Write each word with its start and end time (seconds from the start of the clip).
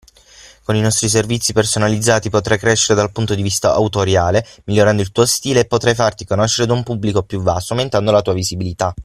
Con 0.63 0.75
i 0.75 0.81
nostri 0.81 1.07
servizi 1.07 1.53
personalizzati 1.53 2.31
potrai 2.31 2.57
crescere 2.57 2.97
dal 2.99 3.11
punto 3.11 3.35
di 3.35 3.43
vista 3.43 3.71
autoriale, 3.71 4.43
migliorando 4.63 5.03
il 5.03 5.11
tuo 5.11 5.27
stile, 5.27 5.59
e 5.59 5.65
potrai 5.67 5.93
farti 5.93 6.25
conoscere 6.25 6.65
da 6.65 6.73
un 6.73 6.81
pubblico 6.81 7.21
più 7.21 7.39
vasto, 7.41 7.73
aumentando 7.73 8.09
la 8.09 8.23
tua 8.23 8.33
visibilità. 8.33 8.91